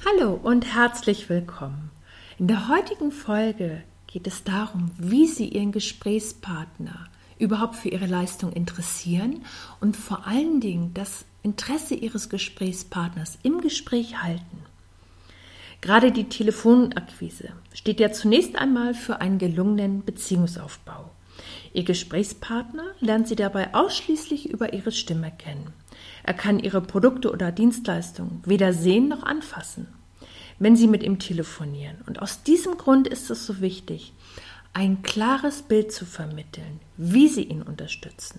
[0.00, 1.90] Hallo und herzlich willkommen.
[2.38, 7.06] In der heutigen Folge geht es darum, wie Sie Ihren Gesprächspartner
[7.38, 9.44] überhaupt für Ihre Leistung interessieren
[9.80, 14.64] und vor allen Dingen das Interesse Ihres Gesprächspartners im Gespräch halten.
[15.80, 21.10] Gerade die Telefonakquise steht ja zunächst einmal für einen gelungenen Beziehungsaufbau.
[21.72, 25.72] Ihr Gesprächspartner lernt Sie dabei ausschließlich über Ihre Stimme kennen.
[26.22, 29.88] Er kann Ihre Produkte oder Dienstleistungen weder sehen noch anfassen
[30.62, 31.96] wenn Sie mit ihm telefonieren.
[32.06, 34.12] Und aus diesem Grund ist es so wichtig,
[34.72, 38.38] ein klares Bild zu vermitteln, wie Sie ihn unterstützen.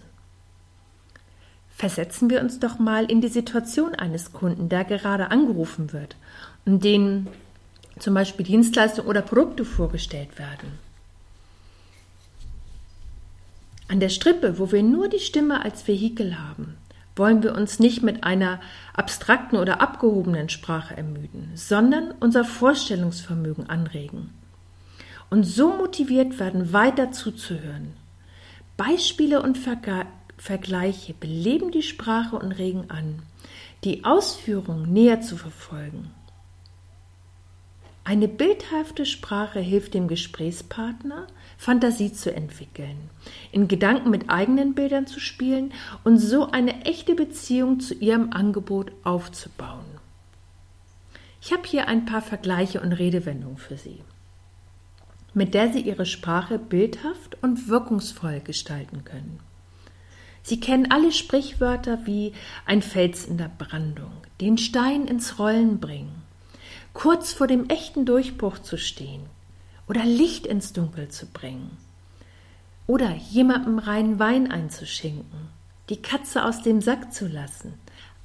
[1.76, 6.16] Versetzen wir uns doch mal in die Situation eines Kunden, der gerade angerufen wird
[6.66, 7.28] und denen
[8.00, 10.80] zum Beispiel Dienstleistungen oder Produkte vorgestellt werden.
[13.88, 16.78] An der Strippe, wo wir nur die Stimme als Vehikel haben,
[17.16, 18.60] wollen wir uns nicht mit einer
[18.94, 24.32] abstrakten oder abgehobenen Sprache ermüden, sondern unser Vorstellungsvermögen anregen
[25.30, 27.94] und so motiviert werden, weiter zuzuhören.
[28.78, 30.06] Beispiele und Verge
[30.38, 33.22] Vergleiche beleben die Sprache und regen an,
[33.84, 36.12] die Ausführung näher zu verfolgen.
[38.14, 41.26] Eine bildhafte Sprache hilft dem Gesprächspartner,
[41.58, 43.10] Fantasie zu entwickeln,
[43.52, 48.92] in Gedanken mit eigenen Bildern zu spielen und so eine echte Beziehung zu ihrem Angebot
[49.04, 49.86] aufzubauen.
[51.42, 54.04] Ich habe hier ein paar Vergleiche und Redewendungen für Sie,
[55.34, 59.40] mit der Sie Ihre Sprache bildhaft und wirkungsvoll gestalten können.
[60.44, 62.34] Sie kennen alle Sprichwörter wie
[62.68, 66.23] ein Fels in der Brandung, den Stein ins Rollen bringen,
[66.94, 69.26] kurz vor dem echten Durchbruch zu stehen
[69.88, 71.78] oder Licht ins Dunkel zu bringen
[72.88, 75.50] oder jemandem reinen Wein einzuschinken,
[75.90, 77.74] die Katze aus dem Sack zu lassen,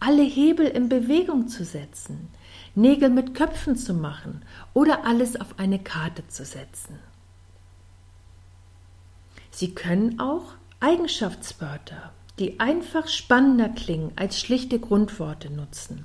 [0.01, 2.29] alle Hebel in Bewegung zu setzen,
[2.75, 4.43] Nägel mit Köpfen zu machen
[4.75, 6.99] oder alles auf eine Karte zu setzen.
[9.51, 16.05] Sie können auch Eigenschaftswörter, die einfach spannender klingen als schlichte Grundworte nutzen,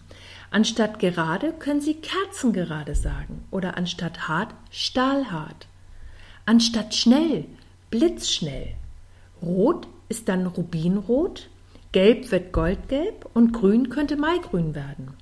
[0.54, 5.68] Anstatt gerade können Sie kerzengerade sagen oder anstatt hart stahlhart.
[6.46, 7.46] Anstatt schnell
[7.90, 8.76] blitzschnell.
[9.42, 11.50] Rot ist dann Rubinrot,
[11.92, 15.16] gelb wird goldgelb und grün könnte Maigrün werden.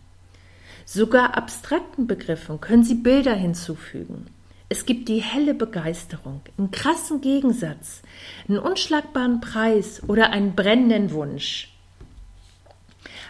[0.83, 4.25] Sogar abstrakten Begriffen können Sie Bilder hinzufügen.
[4.71, 8.01] Es gibt die helle Begeisterung, einen krassen Gegensatz,
[8.47, 11.73] einen unschlagbaren Preis oder einen brennenden Wunsch.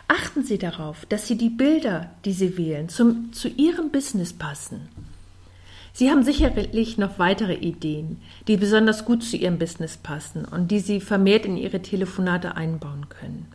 [0.07, 4.87] Achten Sie darauf, dass Sie die Bilder, die Sie wählen, zum, zu Ihrem Business passen.
[5.93, 10.79] Sie haben sicherlich noch weitere Ideen, die besonders gut zu Ihrem Business passen und die
[10.79, 13.47] Sie vermehrt in Ihre Telefonate einbauen können.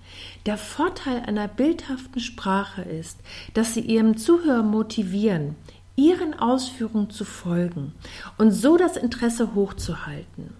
[0.44, 3.20] Der Vorteil einer bildhaften Sprache ist,
[3.54, 5.54] dass Sie Ihrem Zuhörer motivieren,
[5.96, 7.92] Ihren Ausführungen zu folgen
[8.38, 10.54] und so das Interesse hochzuhalten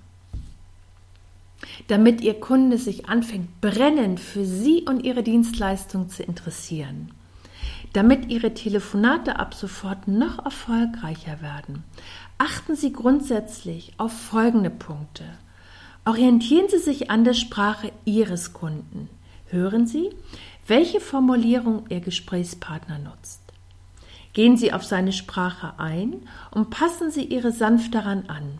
[1.89, 7.11] damit Ihr Kunde sich anfängt, brennend für Sie und Ihre Dienstleistung zu interessieren.
[7.93, 11.85] Damit Ihre Telefonate ab sofort noch erfolgreicher werden,
[12.39, 15.25] achten Sie grundsätzlich auf folgende Punkte.
[16.05, 19.09] Orientieren Sie sich an der Sprache Ihres Kunden.
[19.49, 20.11] Hören Sie,
[20.67, 23.41] welche Formulierung Ihr Gesprächspartner nutzt.
[24.37, 28.59] Gehen Sie auf seine Sprache ein und passen Sie Ihre sanft daran an.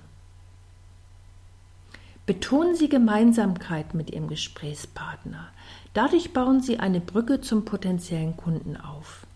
[2.25, 5.49] Betonen Sie Gemeinsamkeit mit Ihrem Gesprächspartner.
[5.93, 9.27] Dadurch bauen Sie eine Brücke zum potenziellen Kunden auf.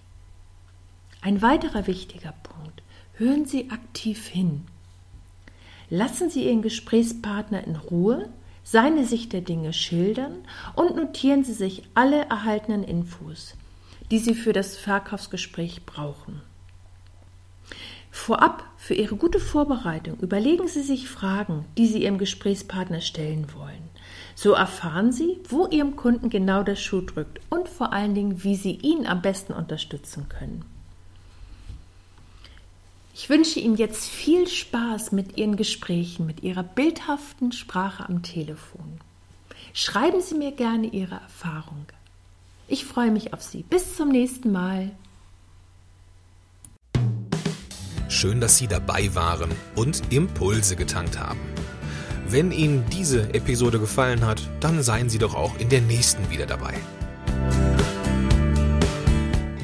[1.20, 2.82] Ein weiterer wichtiger Punkt.
[3.16, 4.62] Hören Sie aktiv hin.
[5.90, 8.30] Lassen Sie Ihren Gesprächspartner in Ruhe,
[8.64, 10.36] seine Sicht der Dinge schildern
[10.74, 13.56] und notieren Sie sich alle erhaltenen Infos,
[14.10, 16.42] die Sie für das Verkaufsgespräch brauchen.
[18.10, 23.88] Vorab für Ihre gute Vorbereitung überlegen Sie sich Fragen, die Sie Ihrem Gesprächspartner stellen wollen.
[24.34, 28.56] So erfahren Sie, wo Ihrem Kunden genau der Schuh drückt und vor allen Dingen, wie
[28.56, 30.64] Sie ihn am besten unterstützen können.
[33.14, 38.98] Ich wünsche Ihnen jetzt viel Spaß mit Ihren Gesprächen, mit Ihrer bildhaften Sprache am Telefon.
[39.72, 41.86] Schreiben Sie mir gerne Ihre Erfahrung.
[42.70, 43.64] Ich freue mich auf Sie.
[43.64, 44.92] Bis zum nächsten Mal.
[48.08, 51.40] Schön, dass Sie dabei waren und Impulse getankt haben.
[52.28, 56.46] Wenn Ihnen diese Episode gefallen hat, dann seien Sie doch auch in der nächsten wieder
[56.46, 56.74] dabei.